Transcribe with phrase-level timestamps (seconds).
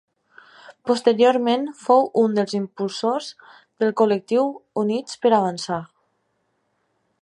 [0.91, 3.29] Posteriorment fou un dels impulsors
[3.83, 4.51] del col·lectiu
[4.85, 5.83] Units per Avançar.